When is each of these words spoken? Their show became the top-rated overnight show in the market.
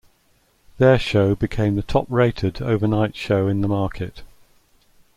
Their 0.79 0.97
show 0.97 1.35
became 1.35 1.75
the 1.75 1.83
top-rated 1.83 2.59
overnight 2.59 3.15
show 3.15 3.47
in 3.47 3.61
the 3.61 3.67
market. 3.67 4.23